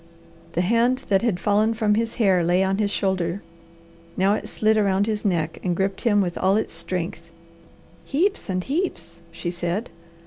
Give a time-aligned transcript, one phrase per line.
[0.53, 3.43] The hand that had fallen from his hair lay on his shoulder.
[4.17, 7.29] Now it slid around his neck, and gripped him with all its strength.
[8.03, 9.91] "Heaps and heaps!" she said.